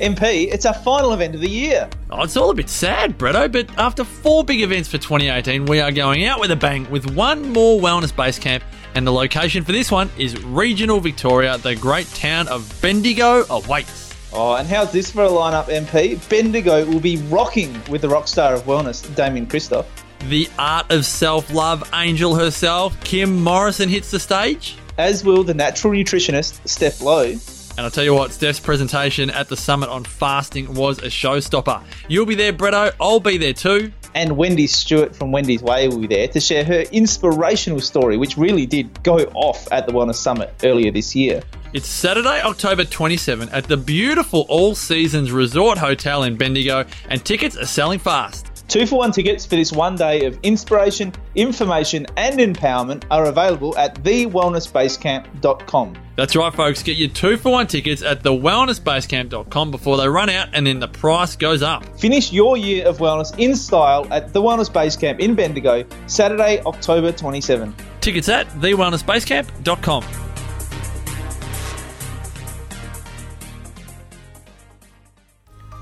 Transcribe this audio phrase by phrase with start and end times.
[0.00, 1.88] MP, it's our final event of the year.
[2.10, 5.80] Oh, it's all a bit sad, Bretto, but after four big events for 2018, we
[5.80, 8.64] are going out with a bang with one more wellness base camp,
[8.94, 11.58] and the location for this one is regional Victoria.
[11.58, 14.14] The great town of Bendigo awaits.
[14.32, 16.28] Oh, and how's this for a lineup, MP?
[16.28, 19.86] Bendigo will be rocking with the rock star of wellness, Damian Kristof.
[20.28, 24.76] The art of self love angel herself, Kim Morrison, hits the stage.
[24.98, 27.34] As will the natural nutritionist, Steph Lowe.
[27.76, 31.82] And I'll tell you what, Steph's presentation at the summit on fasting was a showstopper.
[32.08, 32.92] You'll be there, Bretto.
[33.00, 33.92] I'll be there too.
[34.14, 38.36] And Wendy Stewart from Wendy's Way will be there to share her inspirational story, which
[38.36, 41.42] really did go off at the Wellness Summit earlier this year.
[41.72, 47.56] It's Saturday, October 27 at the beautiful All Seasons Resort Hotel in Bendigo, and tickets
[47.56, 48.43] are selling fast.
[48.68, 53.76] Two for one tickets for this one day of inspiration, information, and empowerment are available
[53.76, 55.96] at thewellnessbasecamp.com.
[56.16, 56.82] That's right, folks.
[56.82, 60.88] Get your two for one tickets at thewellnessbasecamp.com before they run out and then the
[60.88, 61.84] price goes up.
[61.98, 66.60] Finish your year of wellness in style at the Wellness Base Camp in Bendigo, Saturday,
[66.64, 67.74] October 27.
[68.00, 70.04] Tickets at thewellnessbasecamp.com.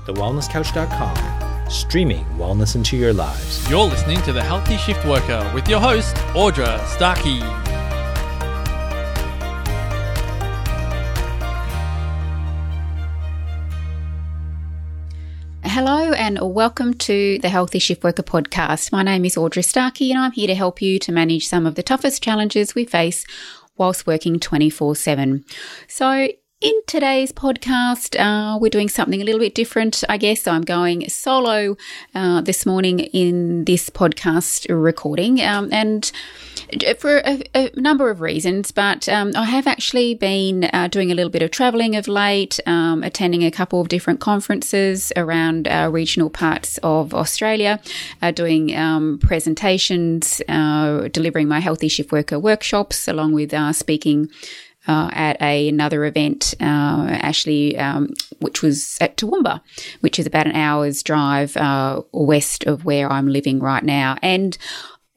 [0.05, 1.15] TheWellnessCouch.com,
[1.69, 3.69] streaming wellness into your lives.
[3.69, 7.41] You're listening to The Healthy Shift Worker with your host, Audra Starkey.
[15.75, 18.91] Hello and welcome to the Healthy Shift Worker podcast.
[18.91, 21.73] My name is Audra Starkey and I'm here to help you to manage some of
[21.73, 23.25] the toughest challenges we face
[23.75, 25.43] whilst working 24 7.
[25.87, 26.27] So,
[26.63, 30.47] in today's podcast, uh, we're doing something a little bit different, I guess.
[30.47, 31.75] I'm going solo
[32.15, 36.09] uh, this morning in this podcast recording, um, and
[36.97, 38.71] for a, a, number of reasons.
[38.71, 42.61] But um, I have actually been uh, doing a little bit of traveling of late,
[42.65, 47.81] um, attending a couple of different conferences around uh, regional parts of Australia,
[48.21, 54.29] uh, doing um, presentations, uh, delivering my Healthy Shift Worker workshops, along with speaking
[54.87, 59.61] uh, at a, another event, uh, actually, um, which was at Toowoomba,
[60.01, 64.17] which is about an hour's drive uh, west of where I'm living right now.
[64.21, 64.57] And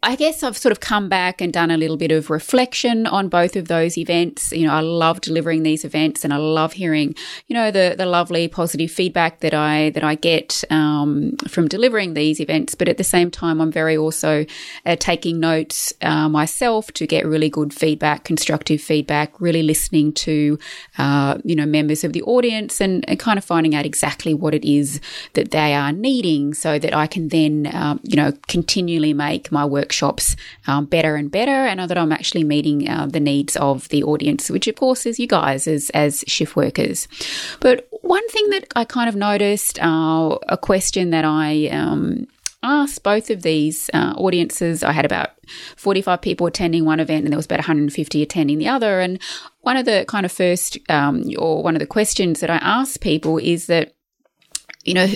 [0.07, 3.29] I guess I've sort of come back and done a little bit of reflection on
[3.29, 4.53] both of those events.
[4.53, 7.17] You know, I love delivering these events and I love hearing,
[7.49, 12.15] you know, the, the lovely positive feedback that I, that I get, um, from delivering
[12.15, 12.77] these events.
[12.77, 14.47] But at the same time, I'm very also
[14.87, 20.57] uh, taking notes, uh, myself to get really good feedback, constructive feedback, really listening to,
[20.99, 24.55] uh, you know, members of the audience and, and, kind of finding out exactly what
[24.55, 25.01] it is
[25.33, 29.65] that they are needing so that I can then, um, you know, continually make my
[29.65, 30.37] work workshops
[30.67, 34.51] um, better and better, and that I'm actually meeting uh, the needs of the audience,
[34.51, 37.09] which of course is you guys as as shift workers.
[37.61, 42.27] But one thing that I kind of noticed, uh, a question that I um,
[42.63, 44.83] asked both of these uh, audiences.
[44.83, 45.31] I had about
[45.77, 48.99] 45 people attending one event and there was about 150 attending the other.
[49.01, 49.21] And
[49.61, 53.01] one of the kind of first, um, or one of the questions that I asked
[53.01, 53.95] people is that,
[54.83, 55.07] you know,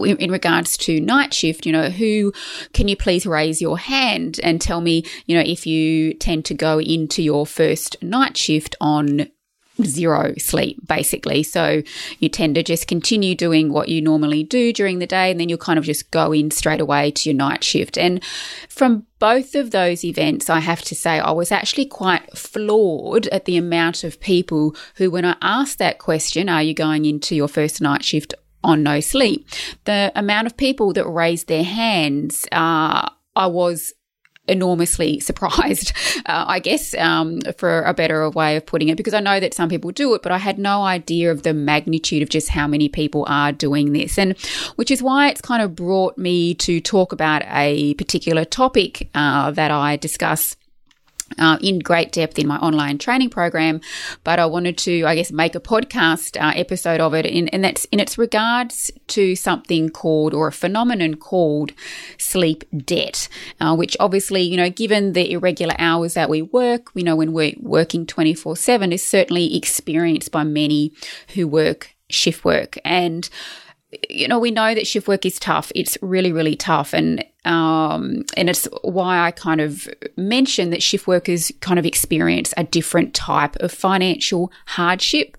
[0.00, 2.32] in regards to night shift, you know, who
[2.72, 6.54] can you please raise your hand and tell me, you know, if you tend to
[6.54, 9.28] go into your first night shift on
[9.84, 11.42] zero sleep, basically.
[11.42, 11.82] So
[12.18, 15.48] you tend to just continue doing what you normally do during the day, and then
[15.48, 17.96] you'll kind of just go in straight away to your night shift.
[17.96, 18.22] And
[18.68, 23.44] from both of those events, I have to say, I was actually quite floored at
[23.44, 27.48] the amount of people who, when I asked that question, are you going into your
[27.48, 28.34] first night shift
[28.68, 29.48] on no sleep.
[29.84, 33.94] The amount of people that raised their hands, uh, I was
[34.48, 35.92] enormously surprised,
[36.26, 39.54] uh, I guess, um, for a better way of putting it, because I know that
[39.54, 42.66] some people do it, but I had no idea of the magnitude of just how
[42.66, 44.18] many people are doing this.
[44.18, 44.36] And
[44.76, 49.50] which is why it's kind of brought me to talk about a particular topic uh,
[49.52, 50.56] that I discuss
[51.38, 53.80] uh, in great depth in my online training program,
[54.24, 57.64] but I wanted to, I guess, make a podcast uh, episode of it, in, and
[57.64, 61.72] that's in its regards to something called or a phenomenon called
[62.18, 63.28] sleep debt,
[63.60, 67.32] uh, which obviously, you know, given the irregular hours that we work, we know when
[67.32, 70.92] we're working 24 7 is certainly experienced by many
[71.34, 72.78] who work shift work.
[72.84, 73.28] And
[74.10, 75.72] you know, we know that shift work is tough.
[75.74, 76.92] It's really, really tough.
[76.92, 82.52] And, um, and it's why I kind of mention that shift workers kind of experience
[82.56, 85.38] a different type of financial hardship,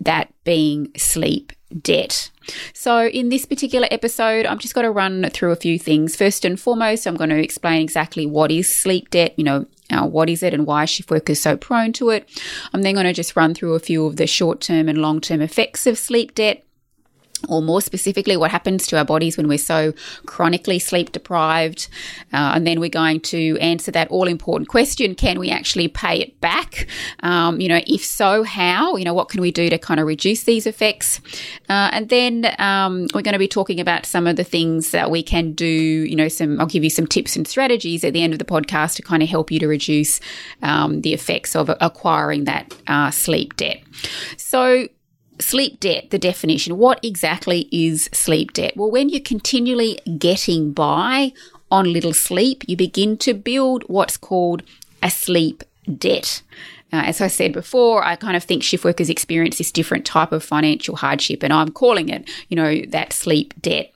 [0.00, 1.52] that being sleep
[1.82, 2.30] debt.
[2.72, 6.16] So, in this particular episode, I'm just going to run through a few things.
[6.16, 10.06] First and foremost, I'm going to explain exactly what is sleep debt, you know, uh,
[10.06, 12.28] what is it and why shift work is so prone to it.
[12.72, 15.20] I'm then going to just run through a few of the short term and long
[15.20, 16.64] term effects of sleep debt
[17.48, 19.92] or more specifically, what happens to our bodies when we're so
[20.26, 21.88] chronically sleep deprived.
[22.32, 26.20] Uh, and then we're going to answer that all important question can we actually pay
[26.20, 26.86] it back?
[27.20, 28.96] Um, you know, if so, how?
[28.96, 31.20] You know, what can we do to kind of reduce these effects?
[31.68, 35.10] Uh, and then um, we're going to be talking about some of the things that
[35.10, 35.66] we can do.
[35.66, 38.44] You know, some I'll give you some tips and strategies at the end of the
[38.44, 40.20] podcast to kind of help you to reduce
[40.62, 43.80] um, the effects of acquiring that uh, sleep debt.
[44.36, 44.88] So,
[45.40, 46.78] Sleep debt, the definition.
[46.78, 48.76] What exactly is sleep debt?
[48.76, 51.32] Well, when you're continually getting by
[51.70, 54.62] on little sleep, you begin to build what's called
[55.02, 55.62] a sleep
[55.96, 56.42] debt.
[56.92, 60.32] Uh, as I said before, I kind of think shift workers experience this different type
[60.32, 63.92] of financial hardship, and I'm calling it, you know, that sleep debt.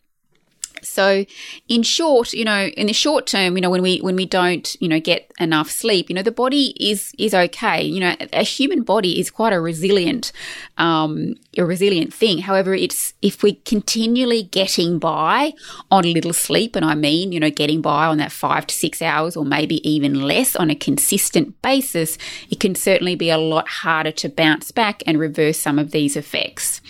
[0.85, 1.25] So,
[1.69, 4.77] in short, you know, in the short term, you know, when we when we don't,
[4.81, 7.83] you know, get enough sleep, you know, the body is is okay.
[7.83, 10.33] You know, a human body is quite a resilient,
[10.79, 12.39] um, a resilient thing.
[12.39, 15.53] However, it's if we're continually getting by
[15.91, 19.01] on little sleep, and I mean, you know, getting by on that five to six
[19.03, 22.19] hours, or maybe even less on a consistent basis,
[22.51, 26.17] it can certainly be a lot harder to bounce back and reverse some of these
[26.17, 26.81] effects.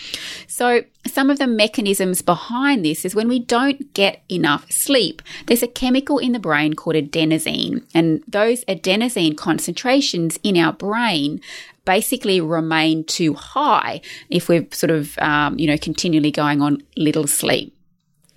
[0.46, 5.62] So, some of the mechanisms behind this is when we don't get enough sleep, there's
[5.62, 11.40] a chemical in the brain called adenosine, and those adenosine concentrations in our brain
[11.84, 14.00] basically remain too high
[14.30, 17.76] if we're sort of, um, you know, continually going on little sleep.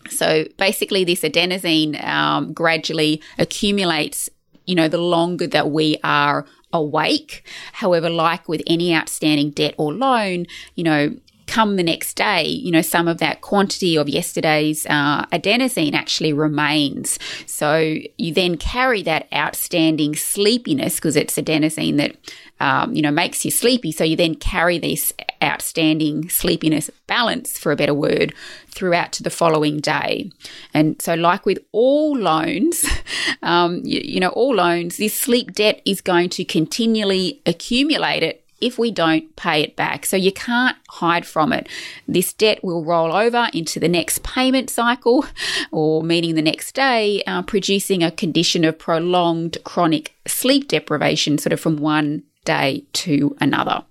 [0.10, 4.30] So basically, this adenosine um, gradually accumulates,
[4.66, 7.44] you know, the longer that we are awake.
[7.74, 10.46] However, like with any outstanding debt or loan,
[10.76, 11.16] you know,
[11.48, 16.34] come the next day, you know, some of that quantity of yesterday's uh, adenosine actually
[16.34, 17.20] remains.
[17.46, 22.16] So you then carry that outstanding sleepiness because it's adenosine that,
[22.60, 23.92] um, you know, makes you sleepy.
[23.92, 25.14] So you then carry this
[25.44, 28.34] outstanding sleepiness balance, for a better word,
[28.68, 30.32] throughout to the following day.
[30.74, 32.86] And so, like with all loans,
[33.42, 38.45] um, you, you know, all loans, this sleep debt is going to continually accumulate it
[38.66, 40.06] if we don't pay it back.
[40.06, 41.68] So you can't hide from it.
[42.08, 45.26] This debt will roll over into the next payment cycle,
[45.72, 51.54] or meaning the next day, uh, producing a condition of prolonged chronic sleep deprivation, sort
[51.54, 53.84] of from one day to another.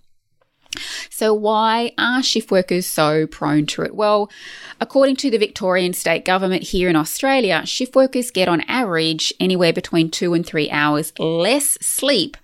[1.08, 3.94] So, why are shift workers so prone to it?
[3.94, 4.30] Well,
[4.80, 9.72] according to the Victorian state government here in Australia, shift workers get on average anywhere
[9.72, 12.36] between two and three hours less sleep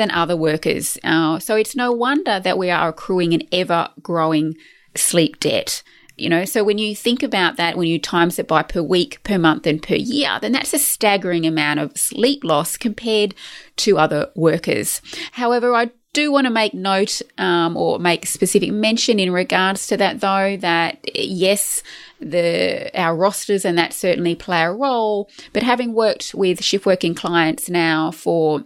[0.00, 0.96] than other workers.
[1.04, 4.56] Uh, so it's no wonder that we are accruing an ever growing
[4.96, 5.82] sleep debt.
[6.16, 9.22] You know, so when you think about that, when you times it by per week,
[9.24, 13.34] per month, and per year, then that's a staggering amount of sleep loss compared
[13.76, 15.00] to other workers.
[15.32, 19.96] However, I do want to make note um, or make specific mention in regards to
[19.96, 21.82] that, though, that yes,
[22.20, 25.30] the our rosters and that certainly play a role.
[25.52, 28.64] But having worked with shift working clients now for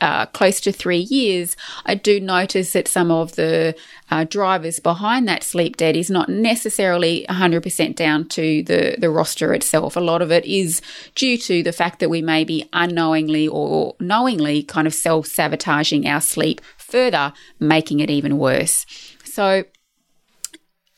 [0.00, 1.56] uh, close to three years,
[1.86, 3.74] I do notice that some of the
[4.10, 9.54] uh, drivers behind that sleep debt is not necessarily 100% down to the, the roster
[9.54, 9.96] itself.
[9.96, 10.82] A lot of it is
[11.14, 16.06] due to the fact that we may be unknowingly or knowingly kind of self sabotaging
[16.06, 18.86] our sleep further, making it even worse.
[19.24, 19.64] So,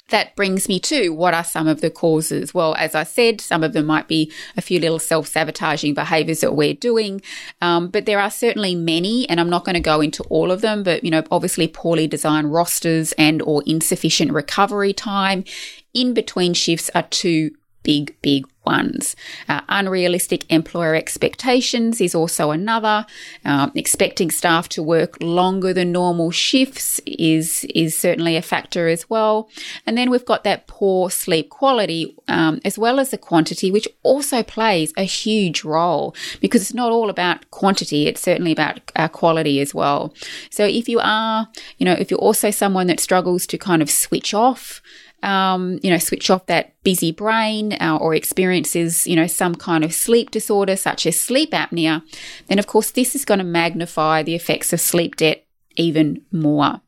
[0.08, 2.54] that brings me to what are some of the causes?
[2.54, 6.40] Well, as I said, some of them might be a few little self sabotaging behaviors
[6.40, 7.20] that we're doing,
[7.60, 10.60] um, but there are certainly many, and I'm not going to go into all of
[10.60, 10.82] them.
[10.82, 15.44] But you know, obviously, poorly designed rosters and or insufficient recovery time
[15.92, 19.16] in between shifts are two big, big ones.
[19.48, 23.06] Uh, unrealistic employer expectations is also another.
[23.44, 29.08] Um, expecting staff to work longer than normal shifts is is certainly a factor as
[29.08, 29.48] well.
[29.86, 33.88] And then we've got that poor sleep quality um, as well as the quantity, which
[34.02, 39.08] also plays a huge role because it's not all about quantity; it's certainly about uh,
[39.08, 40.12] quality as well.
[40.50, 43.90] So if you are, you know, if you're also someone that struggles to kind of
[43.90, 44.82] switch off
[45.22, 49.84] um, you know, switch off that busy brain uh, or experiences, you know, some kind
[49.84, 52.02] of sleep disorder such as sleep apnea,
[52.48, 55.44] then of course this is going to magnify the effects of sleep debt
[55.76, 56.80] even more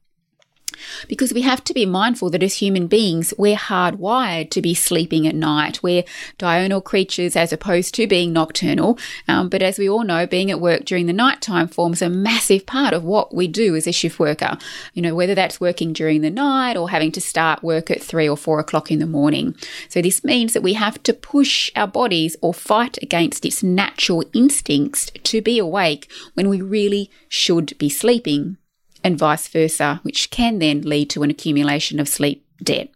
[1.08, 5.26] because we have to be mindful that as human beings, we're hardwired to be sleeping
[5.26, 5.82] at night.
[5.82, 6.04] We're
[6.36, 8.98] diurnal creatures as opposed to being nocturnal.
[9.26, 12.66] Um, but as we all know, being at work during the nighttime forms a massive
[12.66, 14.56] part of what we do as a shift worker.
[14.94, 18.28] You know, whether that's working during the night or having to start work at three
[18.28, 19.56] or four o'clock in the morning.
[19.88, 24.24] So this means that we have to push our bodies or fight against its natural
[24.32, 28.56] instincts to be awake when we really should be sleeping
[29.04, 32.90] and vice versa, which can then lead to an accumulation of sleep debt.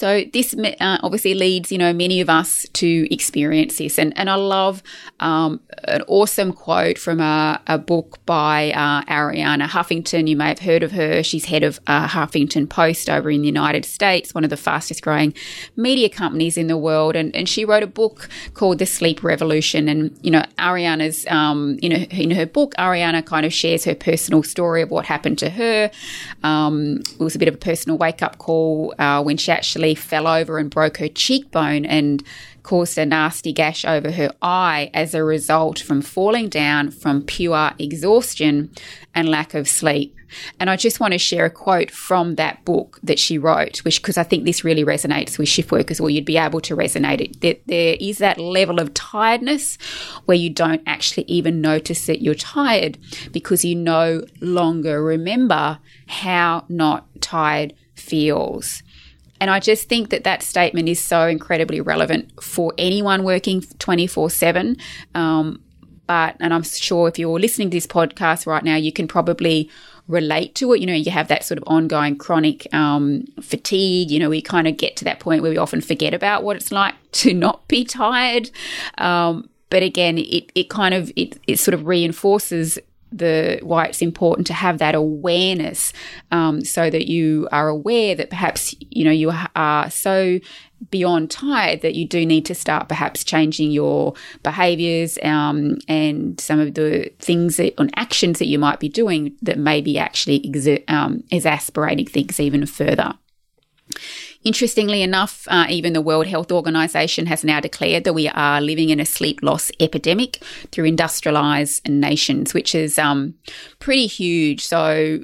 [0.00, 3.98] So this uh, obviously leads, you know, many of us to experience this.
[3.98, 4.82] And, and I love
[5.20, 10.26] um, an awesome quote from a, a book by uh, Arianna Huffington.
[10.26, 11.22] You may have heard of her.
[11.22, 15.02] She's head of uh, Huffington Post over in the United States, one of the fastest
[15.02, 15.34] growing
[15.76, 17.14] media companies in the world.
[17.14, 19.86] And, and she wrote a book called The Sleep Revolution.
[19.86, 23.94] And, you know, Arianna's, um, you know, in her book, Arianna kind of shares her
[23.94, 25.90] personal story of what happened to her.
[26.42, 29.89] Um, it was a bit of a personal wake up call uh, when she actually
[29.94, 32.22] fell over and broke her cheekbone and
[32.62, 37.72] caused a nasty gash over her eye as a result from falling down from pure
[37.78, 38.70] exhaustion
[39.14, 40.14] and lack of sleep.
[40.58, 44.00] And I just want to share a quote from that book that she wrote, which
[44.00, 47.20] because I think this really resonates with shift workers, or you'd be able to resonate
[47.20, 47.40] it.
[47.40, 49.76] That there is that level of tiredness
[50.26, 52.98] where you don't actually even notice that you're tired
[53.32, 58.82] because you no longer remember how not tired feels.
[59.40, 64.24] And I just think that that statement is so incredibly relevant for anyone working 24
[64.24, 64.76] um, 7.
[66.06, 69.70] But, and I'm sure if you're listening to this podcast right now, you can probably
[70.08, 70.80] relate to it.
[70.80, 74.10] You know, you have that sort of ongoing chronic um, fatigue.
[74.10, 76.56] You know, we kind of get to that point where we often forget about what
[76.56, 78.50] it's like to not be tired.
[78.98, 82.76] Um, but again, it, it kind of it, it sort of reinforces
[83.12, 85.92] the why it's important to have that awareness
[86.30, 90.38] um, so that you are aware that perhaps you know you are so
[90.90, 96.58] beyond tired that you do need to start perhaps changing your behaviors um, and some
[96.58, 100.40] of the things that, and actions that you might be doing that may be actually
[100.40, 103.12] exer- um, exasperating things even further
[104.42, 108.88] Interestingly enough, uh, even the World Health Organization has now declared that we are living
[108.88, 110.38] in a sleep loss epidemic
[110.72, 113.34] through industrialized nations, which is um,
[113.80, 114.64] pretty huge.
[114.64, 115.20] So,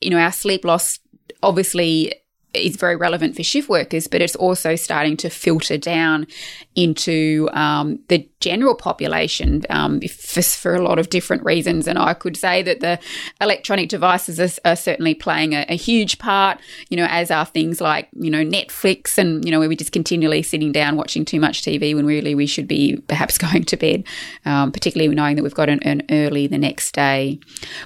[0.00, 0.98] you know, our sleep loss
[1.42, 2.12] obviously
[2.54, 6.26] is very relevant for shift workers, but it's also starting to filter down
[6.74, 11.86] into um, the general population um, for, for, a lot of different reasons.
[11.86, 12.98] And I could say that the
[13.40, 17.80] electronic devices are, are certainly playing a, a, huge part, you know, as are things
[17.80, 21.38] like, you know, Netflix and, you know, where we're just continually sitting down watching too
[21.38, 24.04] much TV when really we should be perhaps going to bed,
[24.44, 27.38] um, particularly knowing that we've got an, an, early the next day.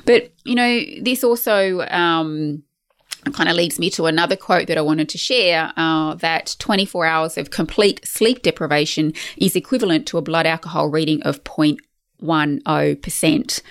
[0.05, 2.63] But, you know, this also, um,
[3.33, 7.07] kind of leads me to another quote that I wanted to share uh, that 24
[7.07, 13.63] hours of complete sleep deprivation is equivalent to a blood alcohol reading of 0.10%.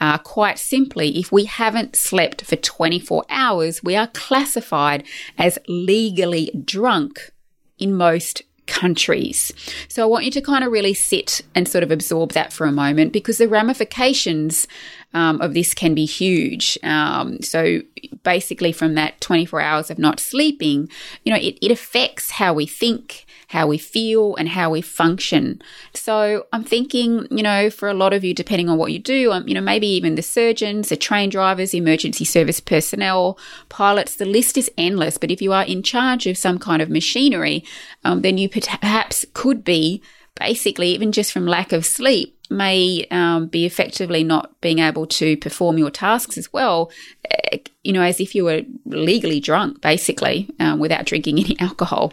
[0.00, 5.04] Uh, quite simply, if we haven't slept for 24 hours, we are classified
[5.38, 7.32] as legally drunk
[7.78, 9.52] in most countries.
[9.88, 12.66] So I want you to kind of really sit and sort of absorb that for
[12.66, 14.66] a moment because the ramifications
[15.12, 16.78] um, of this can be huge.
[16.82, 17.80] Um, so
[18.22, 20.88] basically, from that 24 hours of not sleeping,
[21.24, 25.60] you know, it, it affects how we think, how we feel, and how we function.
[25.92, 29.32] So I'm thinking, you know, for a lot of you, depending on what you do,
[29.32, 33.36] um, you know, maybe even the surgeons, the train drivers, emergency service personnel,
[33.68, 35.18] pilots, the list is endless.
[35.18, 37.64] But if you are in charge of some kind of machinery,
[38.04, 40.00] um, then you perhaps could be
[40.38, 45.36] basically, even just from lack of sleep, may um, be effectively not being able to
[45.36, 46.90] perform your tasks as well,
[47.30, 52.12] eh, you know, as if you were legally drunk, basically, um, without drinking any alcohol.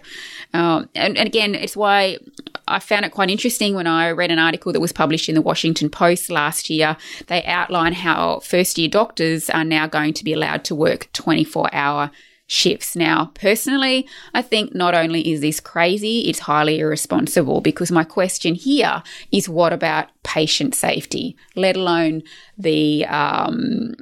[0.53, 2.19] Um, and, and, again, it's why
[2.67, 5.41] I found it quite interesting when I read an article that was published in the
[5.41, 6.95] Washington Post last year.
[7.27, 11.73] They outline how first year doctors are now going to be allowed to work 24
[11.73, 12.11] hour
[12.47, 12.95] shifts.
[12.95, 18.55] Now, personally, I think not only is this crazy, it's highly irresponsible because my question
[18.55, 22.23] here is what about patient safety, let alone
[22.57, 23.95] the um,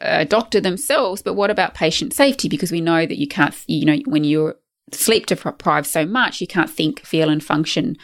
[0.00, 2.48] uh, doctor themselves, but what about patient safety?
[2.48, 4.56] Because we know that you can't, you know, when you're
[4.92, 7.96] sleep deprived so much, you can't think, feel, and function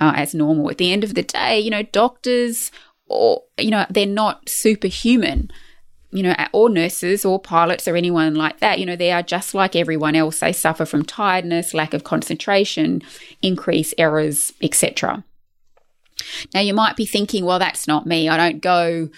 [0.00, 0.70] uh, as normal.
[0.70, 2.70] At the end of the day, you know, doctors
[3.06, 5.50] or, you know, they're not superhuman
[6.14, 9.52] you know, or nurses or pilots or anyone like that, you know, they are just
[9.52, 10.38] like everyone else.
[10.38, 13.02] They suffer from tiredness, lack of concentration,
[13.42, 15.24] increase errors, etc.
[16.54, 18.28] Now you might be thinking, well, that's not me.
[18.28, 19.08] I don't go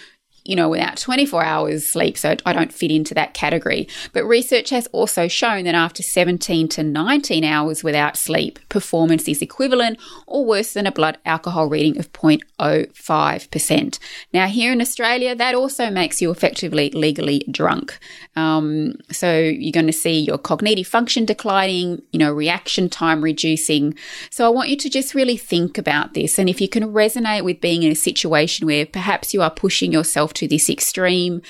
[0.47, 3.89] you know, without 24 hours sleep, so I don't fit into that category.
[4.13, 9.41] But research has also shown that after 17 to 19 hours without sleep, performance is
[9.41, 13.99] equivalent or worse than a blood alcohol reading of 0.05%.
[14.31, 17.99] Now, here in Australia, that also makes you effectively legally drunk.
[18.37, 23.95] Um, so you're going to see your cognitive function declining, you know, reaction time reducing.
[24.29, 26.39] So I want you to just really think about this.
[26.39, 29.91] And if you can resonate with being in a situation where perhaps you are pushing
[29.91, 31.41] yourself to this extreme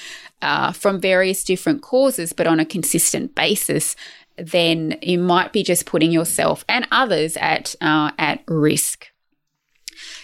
[0.41, 3.95] uh, from various different causes, but on a consistent basis,
[4.37, 9.07] then you might be just putting yourself and others at uh, at risk.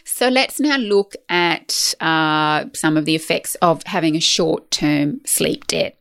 [0.04, 5.22] So let's now look at uh, some of the effects of having a short term
[5.26, 5.98] sleep debt.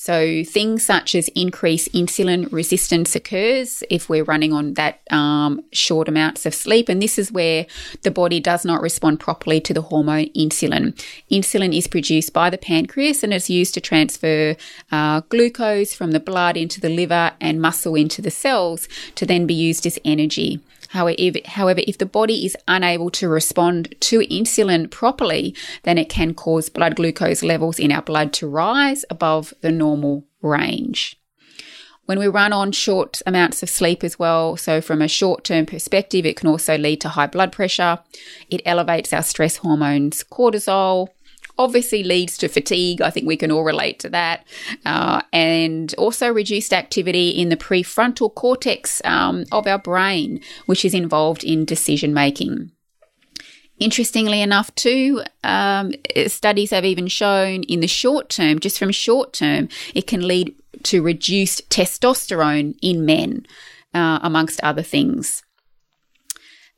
[0.00, 6.06] So things such as increased insulin resistance occurs if we're running on that um, short
[6.06, 7.66] amounts of sleep, and this is where
[8.02, 10.94] the body does not respond properly to the hormone insulin.
[11.32, 14.54] Insulin is produced by the pancreas and is used to transfer
[14.92, 19.48] uh, glucose from the blood into the liver and muscle into the cells to then
[19.48, 20.60] be used as energy.
[20.88, 26.08] However, if, however, if the body is unable to respond to insulin properly, then it
[26.08, 31.18] can cause blood glucose levels in our blood to rise above the normal range.
[32.06, 35.66] When we run on short amounts of sleep as well, so from a short term
[35.66, 37.98] perspective, it can also lead to high blood pressure.
[38.48, 41.08] It elevates our stress hormones, cortisol,
[41.58, 43.02] obviously leads to fatigue.
[43.02, 44.46] I think we can all relate to that.
[44.86, 50.94] Uh, and also reduced activity in the prefrontal cortex um, of our brain, which is
[50.94, 52.70] involved in decision making.
[53.78, 55.92] Interestingly enough, too, um,
[56.26, 60.54] studies have even shown in the short term, just from short term, it can lead
[60.82, 63.46] to reduced testosterone in men,
[63.94, 65.44] uh, amongst other things.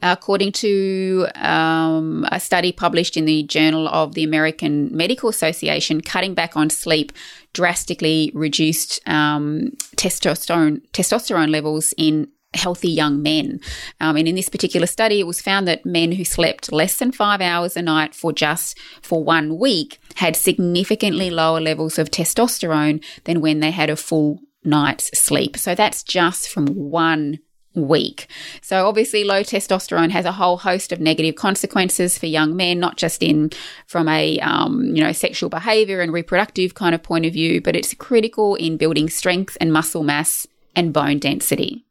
[0.03, 6.35] According to um, a study published in the Journal of the American Medical Association, cutting
[6.35, 7.13] back on sleep
[7.53, 13.61] drastically reduced um, testosterone testosterone levels in healthy young men.
[14.01, 17.13] Um, and in this particular study, it was found that men who slept less than
[17.13, 23.05] five hours a night for just for one week had significantly lower levels of testosterone
[23.25, 25.57] than when they had a full night's sleep.
[25.57, 27.39] So that's just from one
[27.75, 28.27] week.
[28.63, 32.97] So obviously low testosterone has a whole host of negative consequences for young men, not
[32.97, 33.51] just in
[33.87, 37.77] from a um, you know sexual behavior and reproductive kind of point of view, but
[37.77, 41.85] it's critical in building strength and muscle mass and bone density.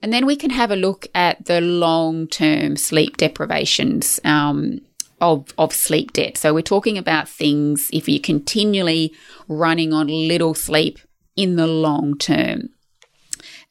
[0.00, 4.20] And then we can have a look at the long term sleep deprivations.
[4.24, 4.82] Um,
[5.20, 6.36] of, of sleep debt.
[6.38, 9.12] So we're talking about things if you're continually
[9.48, 11.00] running on little sleep
[11.34, 12.68] in the long term.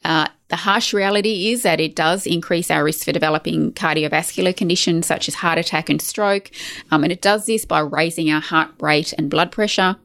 [0.04, 5.06] Uh, the harsh reality is that it does increase our risk for developing cardiovascular conditions
[5.06, 6.52] such as heart attack and stroke.
[6.92, 9.98] Um, and it does this by raising our heart rate and blood pressure.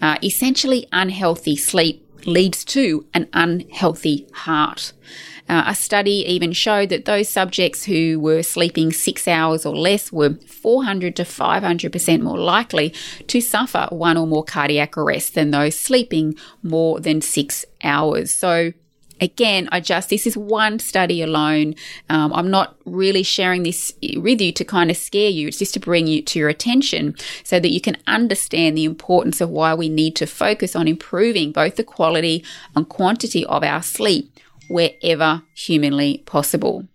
[0.00, 4.92] Uh, essentially, unhealthy sleep leads to an unhealthy heart.
[5.48, 10.12] Uh, a study even showed that those subjects who were sleeping six hours or less
[10.12, 12.94] were 400 to 500% more likely
[13.26, 18.30] to suffer one or more cardiac arrests than those sleeping more than six hours.
[18.30, 18.72] So,
[19.20, 21.74] again, I just, this is one study alone.
[22.08, 25.48] Um, I'm not really sharing this with you to kind of scare you.
[25.48, 29.40] It's just to bring you to your attention so that you can understand the importance
[29.40, 33.82] of why we need to focus on improving both the quality and quantity of our
[33.82, 36.86] sleep wherever humanly possible.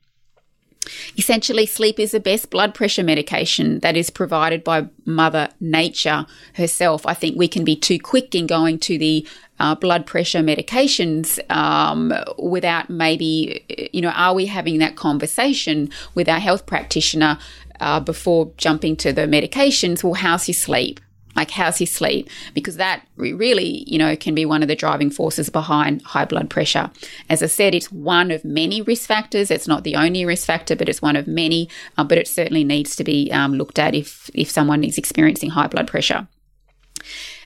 [1.17, 7.05] Essentially, sleep is the best blood pressure medication that is provided by Mother Nature herself.
[7.05, 9.27] I think we can be too quick in going to the
[9.59, 16.27] uh, blood pressure medications um, without maybe, you know, are we having that conversation with
[16.27, 17.37] our health practitioner
[17.79, 20.03] uh, before jumping to the medications?
[20.03, 20.99] Well, how's your sleep?
[21.35, 22.29] Like, how's his sleep?
[22.53, 26.49] Because that really, you know, can be one of the driving forces behind high blood
[26.49, 26.91] pressure.
[27.29, 29.51] As I said, it's one of many risk factors.
[29.51, 31.69] It's not the only risk factor, but it's one of many.
[31.97, 35.51] Uh, but it certainly needs to be um, looked at if if someone is experiencing
[35.51, 36.27] high blood pressure.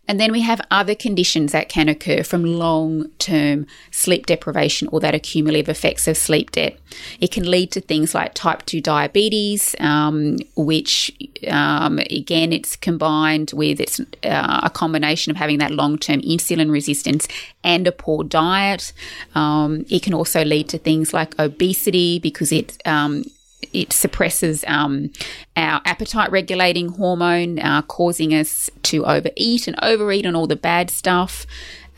[0.09, 4.99] And then we have other conditions that can occur from long term sleep deprivation or
[5.01, 6.79] that accumulative effects of sleep debt.
[7.21, 11.11] It can lead to things like type 2 diabetes, um, which
[11.47, 16.71] um, again, it's combined with it's uh, a combination of having that long term insulin
[16.71, 17.27] resistance
[17.63, 18.93] and a poor diet.
[19.35, 23.25] Um, it can also lead to things like obesity because it um,
[23.73, 25.11] it suppresses um,
[25.55, 30.89] our appetite regulating hormone, uh, causing us to overeat and overeat on all the bad
[30.89, 31.45] stuff.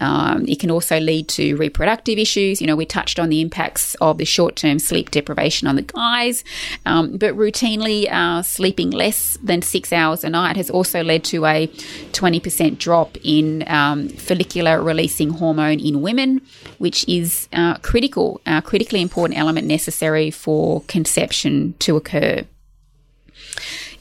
[0.02, 2.60] Um, it can also lead to reproductive issues.
[2.60, 5.84] You know, we touched on the impacts of the short term sleep deprivation on the
[5.84, 6.44] guys,
[6.86, 11.46] um, but routinely uh, sleeping less than six hours a night has also led to
[11.46, 16.42] a 20% drop in um, follicular releasing hormone in women,
[16.80, 22.44] which is uh, critical, a critically important element necessary for conception to occur.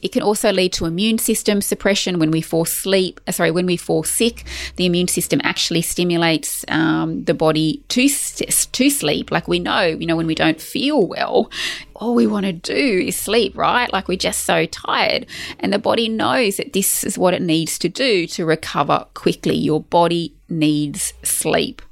[0.03, 3.21] It can also lead to immune system suppression when we fall sleep.
[3.27, 4.45] Uh, sorry, when we fall sick,
[4.77, 9.31] the immune system actually stimulates um, the body to to sleep.
[9.31, 11.51] Like we know, you know, when we don't feel well,
[11.95, 13.93] all we want to do is sleep, right?
[13.93, 15.27] Like we're just so tired.
[15.59, 19.57] And the body knows that this is what it needs to do to recover quickly.
[19.57, 21.83] Your body needs sleep.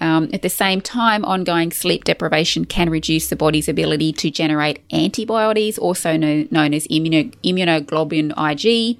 [0.00, 4.82] Um, at the same time, ongoing sleep deprivation can reduce the body's ability to generate
[4.90, 8.98] antibodies, also know, known as immuno, immunoglobulin IG,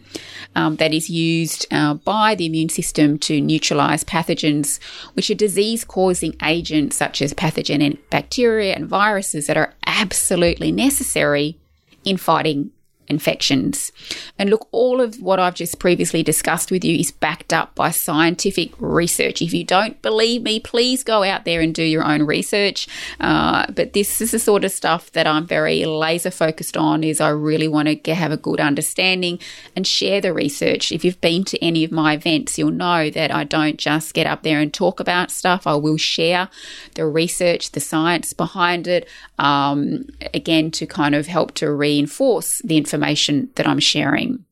[0.54, 4.78] um, that is used uh, by the immune system to neutralize pathogens,
[5.14, 11.58] which are disease causing agents such as pathogenic bacteria and viruses that are absolutely necessary
[12.04, 12.70] in fighting
[13.10, 13.92] infections.
[14.38, 17.90] And look, all of what I've just previously discussed with you is backed up by
[17.90, 19.42] scientific research.
[19.42, 22.86] If you don't believe me, please go out there and do your own research.
[23.18, 27.02] Uh, but this is the sort of stuff that I'm very laser focused on.
[27.02, 29.38] Is I really want to have a good understanding
[29.74, 30.92] and share the research.
[30.92, 34.26] If you've been to any of my events, you'll know that I don't just get
[34.26, 35.66] up there and talk about stuff.
[35.66, 36.48] I will share
[36.94, 39.08] the research, the science behind it.
[39.38, 44.44] Um, again, to kind of help to reinforce the information information that I'm sharing.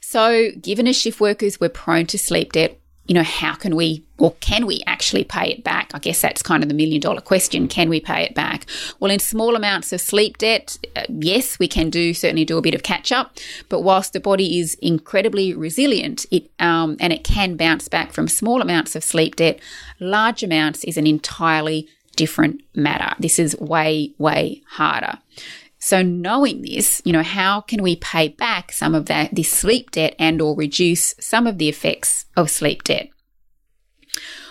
[0.00, 2.78] So, given as shift workers, we're prone to sleep debt.
[3.06, 5.90] You know, how can we or can we actually pay it back?
[5.94, 7.66] I guess that's kind of the million dollar question.
[7.68, 8.66] Can we pay it back?
[9.00, 12.62] Well, in small amounts of sleep debt, uh, yes, we can do certainly do a
[12.62, 13.36] bit of catch up.
[13.70, 18.28] But whilst the body is incredibly resilient, it um, and it can bounce back from
[18.28, 19.58] small amounts of sleep debt,
[20.00, 23.14] large amounts is an entirely different matter.
[23.18, 25.18] This is way, way harder.
[25.78, 29.92] So knowing this, you know, how can we pay back some of that this sleep
[29.92, 33.08] debt and or reduce some of the effects of sleep debt?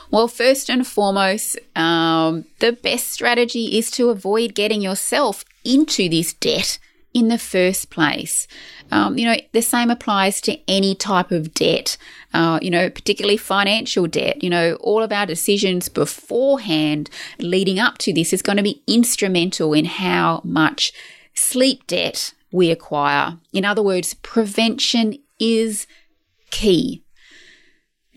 [0.10, 6.34] Well, first and foremost, um, the best strategy is to avoid getting yourself into this
[6.34, 6.80] debt
[7.14, 8.48] in the first place.
[8.92, 11.98] Um, you know, the same applies to any type of debt,
[12.34, 14.44] uh, you know, particularly financial debt.
[14.44, 17.10] You know, all of our decisions beforehand
[17.40, 20.94] leading up to this is going to be instrumental in how much
[21.38, 23.38] sleep debt we acquire.
[23.54, 25.88] In other words, prevention is
[26.50, 27.04] key.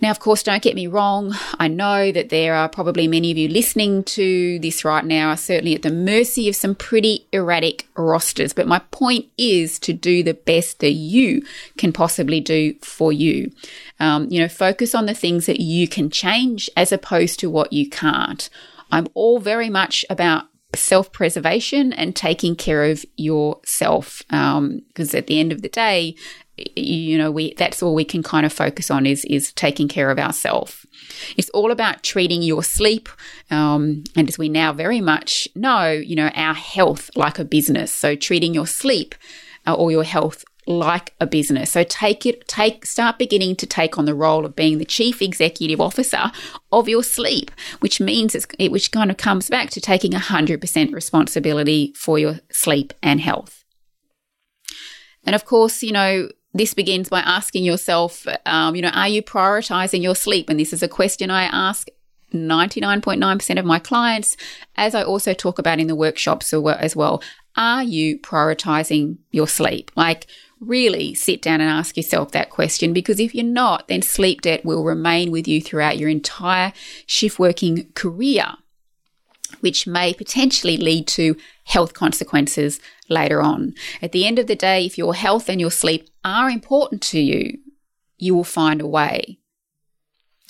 [0.00, 1.34] Now, of course, don't get me wrong.
[1.58, 5.36] I know that there are probably many of you listening to this right now are
[5.36, 8.54] certainly at the mercy of some pretty erratic rosters.
[8.54, 11.42] But my point is to do the best that you
[11.76, 13.52] can possibly do for you.
[13.98, 17.70] Um, you know, focus on the things that you can change as opposed to what
[17.70, 18.48] you can't.
[18.90, 24.22] I'm all very much about self preservation and taking care of yourself.
[24.28, 26.14] Because um, at the end of the day,
[26.76, 30.10] you know, we that's all we can kind of focus on is is taking care
[30.10, 30.86] of ourselves.
[31.36, 33.08] It's all about treating your sleep,
[33.50, 37.92] um, and as we now very much know, you know, our health like a business.
[37.92, 39.14] So treating your sleep
[39.66, 41.70] uh, or your health like a business.
[41.70, 45.20] So take it, take, start beginning to take on the role of being the chief
[45.20, 46.30] executive officer
[46.72, 50.92] of your sleep, which means it's, it, which kind of comes back to taking 100%
[50.92, 53.64] responsibility for your sleep and health.
[55.24, 59.22] And of course, you know, this begins by asking yourself, um, you know, are you
[59.22, 60.48] prioritizing your sleep?
[60.48, 61.88] And this is a question I ask
[62.32, 64.36] 99.9% of my clients,
[64.76, 67.22] as I also talk about in the workshops as well.
[67.56, 69.90] Are you prioritizing your sleep?
[69.96, 70.26] Like,
[70.60, 74.64] really sit down and ask yourself that question because if you're not, then sleep debt
[74.64, 76.72] will remain with you throughout your entire
[77.06, 78.46] shift working career,
[79.60, 83.74] which may potentially lead to health consequences later on.
[84.02, 87.18] At the end of the day, if your health and your sleep are important to
[87.18, 87.58] you,
[88.18, 89.38] you will find a way.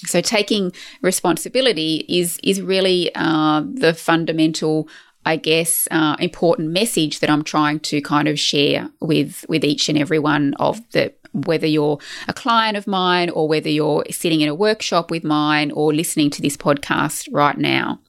[0.07, 4.89] So taking responsibility is is really uh, the fundamental
[5.31, 9.89] I guess, uh, important message that I'm trying to kind of share with with each
[9.89, 14.41] and every one of the whether you're a client of mine or whether you're sitting
[14.41, 18.01] in a workshop with mine or listening to this podcast right now.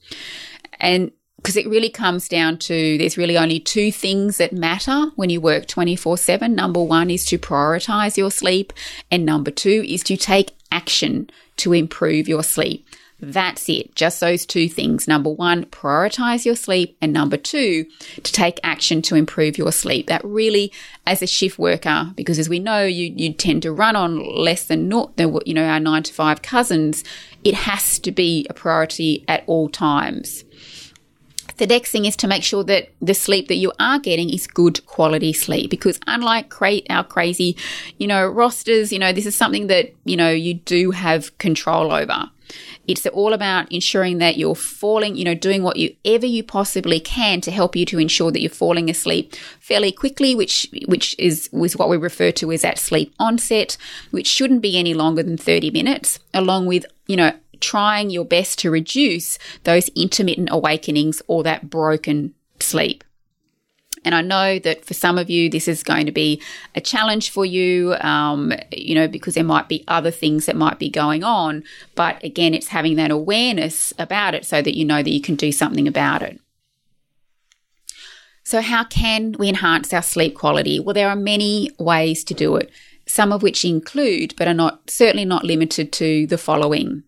[0.79, 5.29] And because it really comes down to there's really only two things that matter when
[5.29, 6.55] you work 24 7.
[6.55, 8.73] Number one is to prioritize your sleep,
[9.11, 12.87] and number two is to take action to improve your sleep.
[13.21, 13.95] That's it.
[13.95, 15.07] Just those two things.
[15.07, 16.97] Number one, prioritize your sleep.
[17.01, 20.07] And number two, to take action to improve your sleep.
[20.07, 20.71] That really,
[21.05, 24.65] as a shift worker, because as we know, you, you tend to run on less
[24.65, 27.03] than not, than you know, our nine to five cousins.
[27.43, 30.43] It has to be a priority at all times.
[31.61, 34.47] The next thing is to make sure that the sleep that you are getting is
[34.47, 37.55] good quality sleep because unlike cra- our crazy,
[37.99, 41.91] you know, rosters, you know, this is something that, you know, you do have control
[41.91, 42.31] over.
[42.87, 47.51] It's all about ensuring that you're falling, you know, doing whatever you possibly can to
[47.51, 51.89] help you to ensure that you're falling asleep fairly quickly, which which is was what
[51.89, 53.77] we refer to as that sleep onset,
[54.09, 58.59] which shouldn't be any longer than 30 minutes, along with, you know, trying your best
[58.59, 63.03] to reduce those intermittent awakenings or that broken sleep.
[64.03, 66.41] And I know that for some of you, this is going to be
[66.73, 70.79] a challenge for you, um, you know, because there might be other things that might
[70.79, 71.63] be going on.
[71.93, 75.35] But again, it's having that awareness about it so that you know that you can
[75.35, 76.39] do something about it.
[78.43, 80.79] So, how can we enhance our sleep quality?
[80.79, 82.71] Well, there are many ways to do it,
[83.05, 87.03] some of which include, but are not certainly not limited to, the following.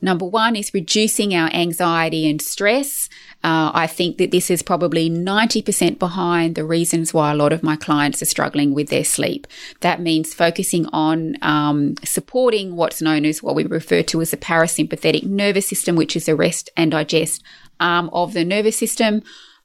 [0.00, 3.08] Number one is reducing our anxiety and stress.
[3.42, 7.62] Uh, I think that this is probably 90% behind the reasons why a lot of
[7.62, 9.46] my clients are struggling with their sleep.
[9.80, 14.36] That means focusing on um, supporting what's known as what we refer to as the
[14.36, 17.42] parasympathetic nervous system, which is the rest and digest
[17.80, 19.22] arm of the nervous system.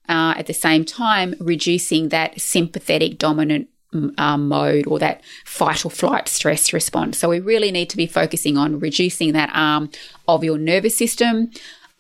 [0.10, 3.70] Uh, at the same time, reducing that sympathetic dominant
[4.18, 7.18] um, mode or that fight or flight stress response.
[7.18, 9.90] So we really need to be focusing on reducing that arm
[10.28, 11.52] of your nervous system.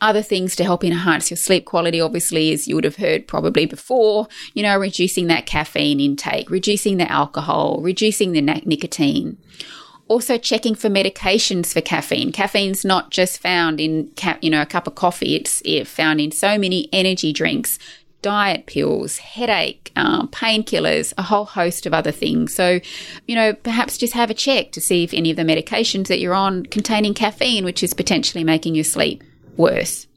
[0.02, 3.66] Other things to help enhance your sleep quality, obviously, as you would have heard probably
[3.66, 9.38] before, you know, reducing that caffeine intake, reducing the alcohol, reducing the nicotine.
[10.10, 12.34] Also checking for medications for caffeine.
[12.34, 15.36] Caffeine's not just found in, you know, a cup of coffee.
[15.36, 17.80] It's found in so many energy drinks,
[18.24, 22.56] diet pills, headache, um, painkillers, a whole host of other things.
[22.56, 22.80] So,
[23.28, 26.20] you know, perhaps just have a check to see if any of the medications that
[26.20, 29.24] you're on containing caffeine, which is potentially making your sleep
[29.58, 30.08] worse.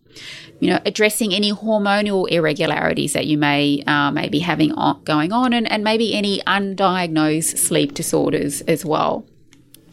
[0.60, 5.30] You know, addressing any hormonal irregularities that you may uh, may be having on, going
[5.30, 9.26] on, and, and maybe any undiagnosed sleep disorders as well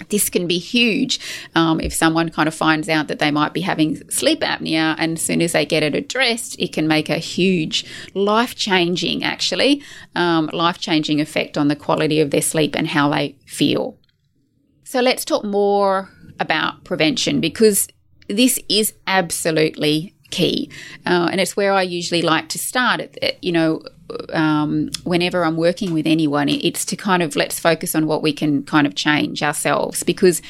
[0.09, 1.19] this can be huge
[1.55, 5.17] um, if someone kind of finds out that they might be having sleep apnea and
[5.17, 9.81] as soon as they get it addressed it can make a huge life changing actually
[10.15, 13.97] um, life changing effect on the quality of their sleep and how they feel.
[14.83, 17.87] So let's talk more about prevention because
[18.27, 20.69] this is absolutely key
[21.05, 23.83] uh, and it's where i usually like to start at you know
[24.33, 28.33] um, whenever I'm working with anyone, it's to kind of let's focus on what we
[28.33, 30.03] can kind of change ourselves.
[30.03, 30.41] Because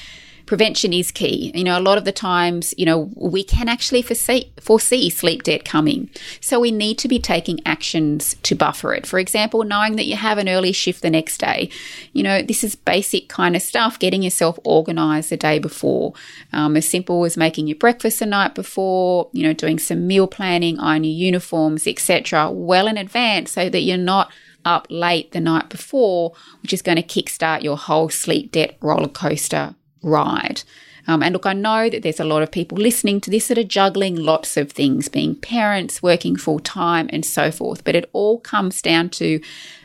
[0.46, 1.52] prevention is key.
[1.56, 5.44] You know, a lot of the times, you know, we can actually foresee, foresee sleep
[5.44, 6.10] debt coming.
[6.42, 9.06] So we need to be taking actions to buffer it.
[9.06, 11.70] For example, knowing that you have an early shift the next day.
[12.12, 16.14] You know, this is basic kind of stuff, getting yourself organized the day before.
[16.52, 20.28] Um, as simple as making your breakfast the night before, you know, doing some meal
[20.28, 24.32] planning, iron your uniforms, etc., well in advance so that you're not
[24.66, 29.10] up late the night before, which is going to kickstart your whole sleep debt roller
[29.10, 30.64] coaster ride.
[31.08, 33.58] Um, and look, I know that there's a lot of people listening to this that
[33.58, 37.84] are juggling lots of things, being parents, working full time, and so forth.
[37.84, 39.42] But it all comes down to,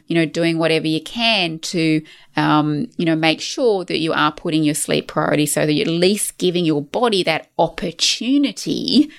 [0.07, 2.03] you know, doing whatever you can to,
[2.37, 5.89] um, you know, make sure that you are putting your sleep priority so that you're
[5.89, 9.11] at least giving your body that opportunity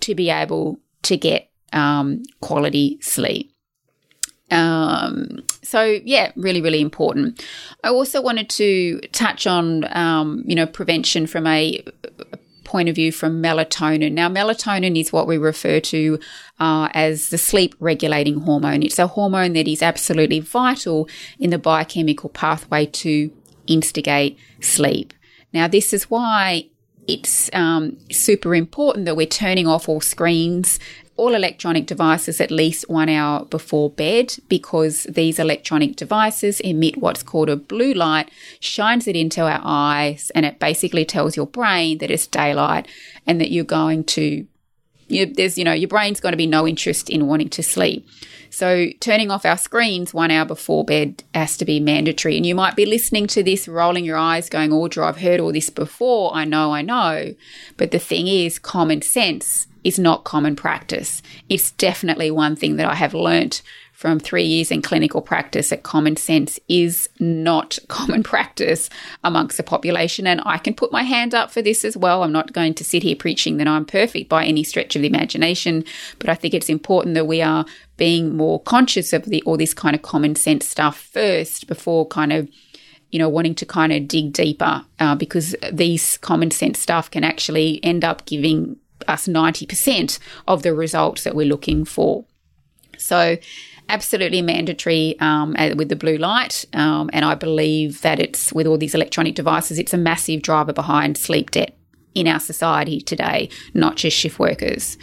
[0.00, 3.55] to be able to get um, quality sleep.
[4.50, 7.44] Um, so yeah, really, really important.
[7.82, 11.84] I also wanted to touch on, um, you know, prevention from a
[12.64, 14.12] point of view from melatonin.
[14.12, 16.18] Now, melatonin is what we refer to
[16.60, 18.82] uh, as the sleep regulating hormone.
[18.82, 23.30] It's a hormone that is absolutely vital in the biochemical pathway to
[23.66, 25.14] instigate sleep.
[25.52, 26.68] Now, this is why
[27.08, 30.78] it's um, super important that we're turning off all screens
[31.16, 37.22] all electronic devices at least one hour before bed because these electronic devices emit what's
[37.22, 41.98] called a blue light, shines it into our eyes, and it basically tells your brain
[41.98, 42.86] that it's daylight
[43.26, 44.46] and that you're going to
[45.08, 48.08] you, there's, you know, your brain's going to be no interest in wanting to sleep.
[48.50, 52.36] So turning off our screens one hour before bed has to be mandatory.
[52.36, 55.40] And you might be listening to this, rolling your eyes, going, oh, Audra, I've heard
[55.40, 56.34] all this before.
[56.34, 57.34] I know, I know.
[57.76, 61.22] But the thing is, common sense is not common practice.
[61.48, 63.62] It's definitely one thing that I have learnt
[63.96, 68.90] from three years in clinical practice that common sense is not common practice
[69.24, 70.26] amongst the population.
[70.26, 72.22] And I can put my hand up for this as well.
[72.22, 75.08] I'm not going to sit here preaching that I'm perfect by any stretch of the
[75.08, 75.82] imagination,
[76.18, 77.64] but I think it's important that we are
[77.96, 82.34] being more conscious of the all this kind of common sense stuff first before kind
[82.34, 82.50] of
[83.10, 87.24] you know, wanting to kind of dig deeper uh, because these common sense stuff can
[87.24, 88.76] actually end up giving
[89.08, 92.26] us 90% of the results that we're looking for.
[92.98, 93.36] So,
[93.88, 96.64] absolutely mandatory um, with the blue light.
[96.72, 100.72] Um, and I believe that it's with all these electronic devices, it's a massive driver
[100.72, 101.76] behind sleep debt
[102.14, 104.96] in our society today, not just shift workers.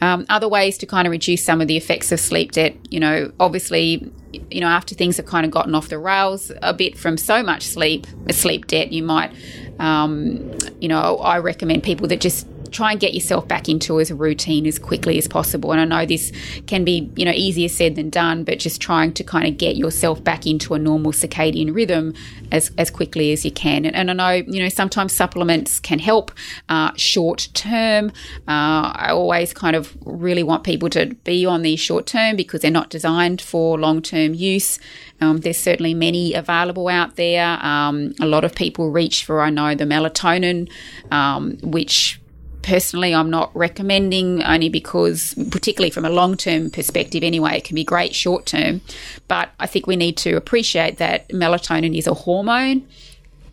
[0.00, 2.98] Um, other ways to kind of reduce some of the effects of sleep debt, you
[2.98, 4.10] know, obviously,
[4.50, 7.42] you know, after things have kind of gotten off the rails a bit from so
[7.42, 9.32] much sleep, sleep debt, you might,
[9.78, 14.10] um, you know, I recommend people that just try and get yourself back into as
[14.10, 15.72] a routine as quickly as possible.
[15.72, 16.32] And I know this
[16.66, 19.76] can be, you know, easier said than done, but just trying to kind of get
[19.76, 22.14] yourself back into a normal circadian rhythm
[22.50, 23.84] as, as quickly as you can.
[23.84, 26.32] And, and I know, you know, sometimes supplements can help
[26.68, 28.10] uh, short term.
[28.48, 32.62] Uh, I always kind of really want people to be on these short term because
[32.62, 34.78] they're not designed for long term use.
[35.20, 37.58] Um, there's certainly many available out there.
[37.64, 40.70] Um, a lot of people reach for, I know, the melatonin,
[41.10, 42.21] um, which
[42.62, 47.74] personally I'm not recommending only because, particularly from a long term perspective anyway, it can
[47.74, 48.80] be great short term.
[49.28, 52.86] But I think we need to appreciate that melatonin is a hormone,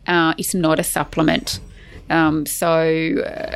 [0.07, 1.59] uh, it's not a supplement.
[2.09, 3.55] Um, so, uh,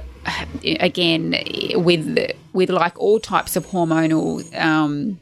[0.79, 1.35] again,
[1.75, 2.17] with
[2.53, 5.19] with like all types of hormonal um,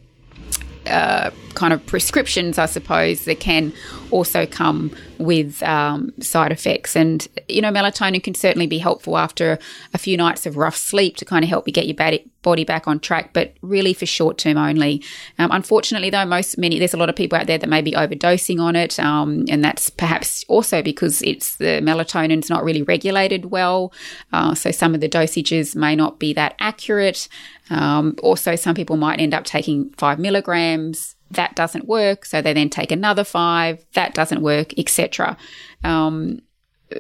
[0.86, 3.74] uh, kind of prescriptions, I suppose, that can
[4.10, 6.96] also come with um, side effects.
[6.96, 9.60] And, you know, melatonin can certainly be helpful after
[9.94, 11.96] a few nights of rough sleep to kind of help you get your
[12.42, 15.04] body back on track, but really for short term only.
[15.38, 17.92] Um, unfortunately, though, most many, there's a lot of people out there that may be
[17.92, 19.00] overdosing on it.
[19.00, 23.94] Um, and that's perhaps also because it's the melatonin's not really regulated well.
[24.34, 27.28] Uh, so some of the dosages may not be that accurate.
[27.70, 32.26] Um, also, some people might end up taking five milligrams that doesn't work.
[32.26, 35.38] So they then take another five, that doesn't work, etc.
[35.84, 36.41] Um,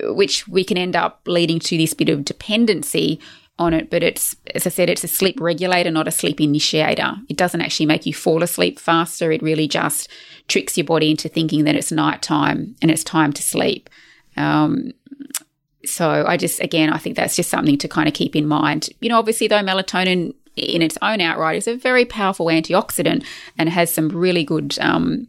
[0.03, 3.19] which we can end up leading to this bit of dependency
[3.59, 3.89] on it.
[3.89, 7.15] But it's, as I said, it's a sleep regulator, not a sleep initiator.
[7.29, 9.31] It doesn't actually make you fall asleep faster.
[9.31, 10.09] It really just
[10.47, 13.89] tricks your body into thinking that it's night time and it's time to sleep.
[14.37, 14.91] Um,
[15.85, 18.89] so I just, again, I think that's just something to kind of keep in mind.
[18.99, 23.25] You know, obviously, though, melatonin in its own outright is a very powerful antioxidant
[23.57, 25.27] and has some really good um,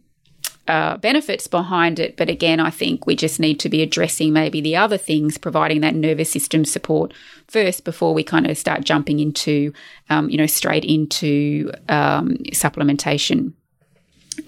[0.67, 2.17] uh, benefits behind it.
[2.17, 5.81] But again, I think we just need to be addressing maybe the other things, providing
[5.81, 7.13] that nervous system support
[7.47, 9.73] first before we kind of start jumping into,
[10.09, 13.53] um, you know, straight into um, supplementation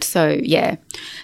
[0.01, 0.75] so yeah.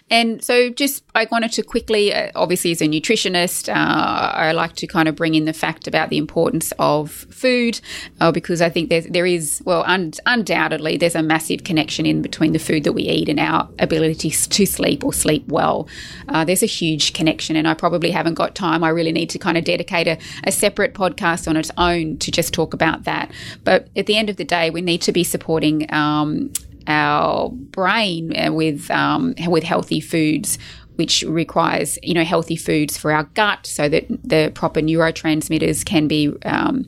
[0.09, 4.75] And so just i wanted to quickly uh, obviously as a nutritionist uh, i like
[4.75, 7.79] to kind of bring in the fact about the importance of food
[8.19, 12.21] uh, because i think there's, there is well un- undoubtedly there's a massive connection in
[12.21, 15.87] between the food that we eat and our ability to sleep or sleep well.
[16.29, 18.83] Uh, there's a huge connection and i probably haven't got time.
[18.83, 22.31] I really need to kind of dedicate a, a separate podcast on its own to
[22.31, 23.31] just talk about that.
[23.63, 26.51] But at the end of the day we need to be supporting um,
[26.87, 30.57] our brain uh, with um, with healthy foods
[30.95, 36.07] which requires you know healthy foods for our gut so that the proper neurotransmitters can
[36.07, 36.87] be um,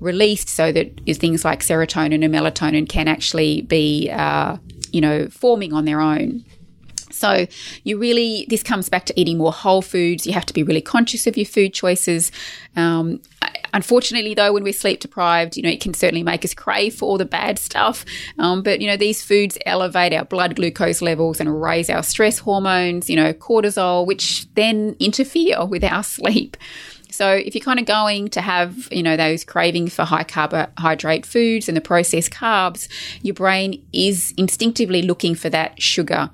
[0.00, 4.56] released so that things like serotonin and melatonin can actually be uh,
[4.92, 6.44] you know forming on their own
[7.14, 7.46] so
[7.84, 10.26] you really, this comes back to eating more whole foods.
[10.26, 12.32] You have to be really conscious of your food choices.
[12.76, 13.22] Um,
[13.74, 17.06] unfortunately, though, when we're sleep deprived, you know, it can certainly make us crave for
[17.06, 18.06] all the bad stuff.
[18.38, 22.38] Um, but, you know, these foods elevate our blood glucose levels and raise our stress
[22.38, 26.56] hormones, you know, cortisol, which then interfere with our sleep.
[27.10, 31.26] So if you're kind of going to have, you know, those cravings for high carbohydrate
[31.26, 32.88] foods and the processed carbs,
[33.22, 36.30] your brain is instinctively looking for that sugar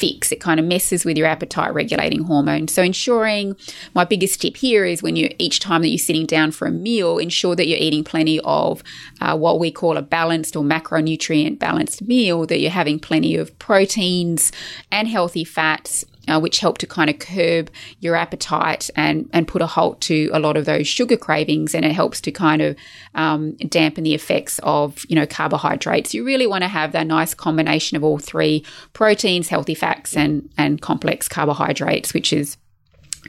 [0.00, 0.32] fix.
[0.32, 2.68] It kind of messes with your appetite regulating hormone.
[2.68, 3.56] So ensuring
[3.94, 6.70] my biggest tip here is when you each time that you're sitting down for a
[6.70, 8.82] meal, ensure that you're eating plenty of
[9.20, 12.46] uh, what we call a balanced or macronutrient balanced meal.
[12.46, 14.52] That you're having plenty of proteins
[14.90, 19.62] and healthy fats uh, which help to kind of curb your appetite and, and put
[19.62, 21.74] a halt to a lot of those sugar cravings.
[21.74, 22.76] And it helps to kind of
[23.14, 26.14] um, dampen the effects of, you know, carbohydrates.
[26.14, 30.48] You really want to have that nice combination of all three proteins, healthy fats, and,
[30.56, 32.56] and complex carbohydrates, which is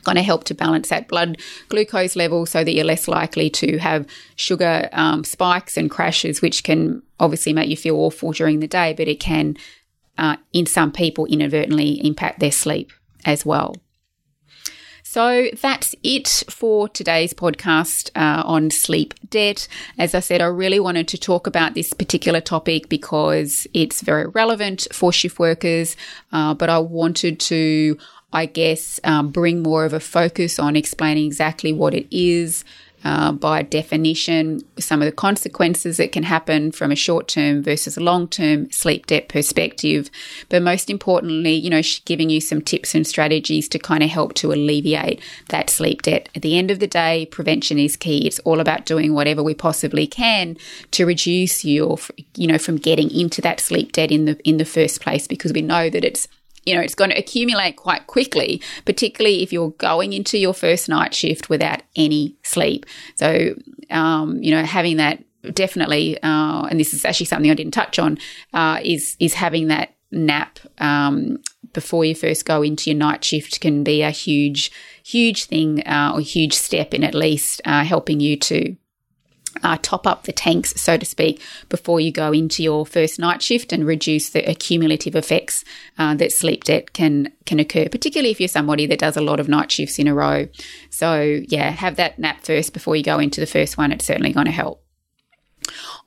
[0.03, 1.37] going to help to balance that blood
[1.69, 6.63] glucose level so that you're less likely to have sugar um, spikes and crashes, which
[6.63, 9.57] can obviously make you feel awful during the day, but it can
[10.21, 12.93] uh, in some people inadvertently impact their sleep
[13.25, 13.75] as well.
[15.03, 19.67] So that's it for today's podcast uh, on sleep debt.
[19.97, 24.27] As I said, I really wanted to talk about this particular topic because it's very
[24.27, 25.97] relevant for shift workers,
[26.31, 27.97] uh, but I wanted to,
[28.31, 32.63] I guess, um, bring more of a focus on explaining exactly what it is,
[33.03, 37.97] uh, by definition, some of the consequences that can happen from a short term versus
[37.97, 40.09] a long term sleep debt perspective.
[40.49, 44.33] But most importantly, you know, giving you some tips and strategies to kind of help
[44.35, 46.29] to alleviate that sleep debt.
[46.35, 48.27] At the end of the day, prevention is key.
[48.27, 50.57] It's all about doing whatever we possibly can
[50.91, 51.97] to reduce your,
[52.35, 55.53] you know, from getting into that sleep debt in the in the first place because
[55.53, 56.27] we know that it's
[56.65, 60.87] you know, it's going to accumulate quite quickly, particularly if you're going into your first
[60.89, 62.85] night shift without any sleep.
[63.15, 63.55] So,
[63.89, 67.97] um, you know, having that definitely, uh, and this is actually something I didn't touch
[67.97, 68.17] on,
[68.53, 71.39] uh, is is having that nap um,
[71.73, 74.71] before you first go into your night shift can be a huge,
[75.03, 78.75] huge thing uh, or huge step in at least uh, helping you to
[79.63, 83.41] uh, top up the tanks, so to speak, before you go into your first night
[83.41, 85.63] shift and reduce the accumulative effects
[85.97, 89.39] uh, that sleep debt can can occur, particularly if you're somebody that does a lot
[89.39, 90.47] of night shifts in a row.
[90.89, 93.91] So yeah, have that nap first before you go into the first one.
[93.91, 94.83] It's certainly going to help.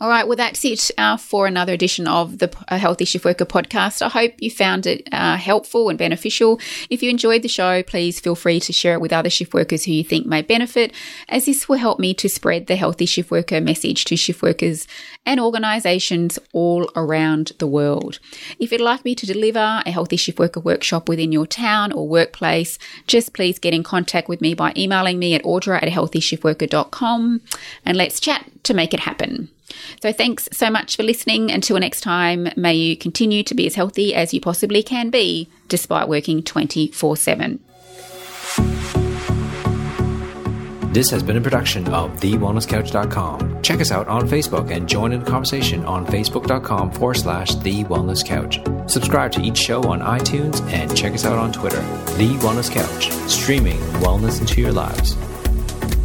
[0.01, 3.45] All right, well, that's it uh, for another edition of the uh, Healthy Shift Worker
[3.45, 4.03] podcast.
[4.03, 6.61] I hope you found it uh, helpful and beneficial.
[6.91, 9.85] If you enjoyed the show, please feel free to share it with other shift workers
[9.85, 10.93] who you think may benefit,
[11.29, 14.87] as this will help me to spread the Healthy Shift Worker message to shift workers
[15.25, 18.19] and organisations all around the world.
[18.59, 22.09] If you'd like me to deliver a Healthy Shift Worker workshop within your town or
[22.09, 27.41] workplace, just please get in contact with me by emailing me at audra at healthyshiftworker.com
[27.85, 29.49] and let's chat to make it happen.
[30.01, 31.51] So, thanks so much for listening.
[31.51, 35.49] Until next time, may you continue to be as healthy as you possibly can be
[35.69, 37.61] despite working 24 7.
[40.95, 43.63] This has been a production of TheWellnessCouch.com.
[43.63, 47.83] Check us out on Facebook and join in the conversation on Facebook.com forward slash The
[47.83, 48.61] Wellness Couch.
[48.89, 51.81] Subscribe to each show on iTunes and check us out on Twitter.
[52.17, 55.17] The Wellness Couch, streaming wellness into your lives.